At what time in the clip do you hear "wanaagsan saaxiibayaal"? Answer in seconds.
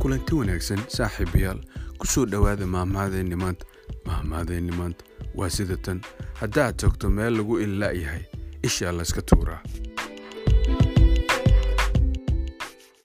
0.34-1.60